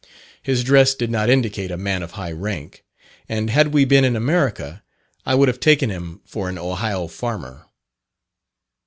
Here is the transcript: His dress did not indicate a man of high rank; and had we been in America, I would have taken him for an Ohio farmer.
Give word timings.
His 0.41 0.63
dress 0.63 0.95
did 0.95 1.11
not 1.11 1.29
indicate 1.29 1.69
a 1.69 1.77
man 1.77 2.01
of 2.01 2.13
high 2.13 2.31
rank; 2.31 2.83
and 3.29 3.51
had 3.51 3.67
we 3.67 3.85
been 3.85 4.03
in 4.03 4.15
America, 4.15 4.81
I 5.27 5.35
would 5.35 5.47
have 5.47 5.59
taken 5.59 5.91
him 5.91 6.21
for 6.25 6.49
an 6.49 6.57
Ohio 6.57 7.05
farmer. 7.07 7.67